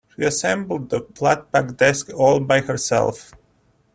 She 0.15 0.23
assembled 0.23 0.89
the 0.89 1.01
flat-pack 1.13 1.77
desk 1.77 2.09
all 2.15 2.39
by 2.39 2.61
herself. 2.61 3.33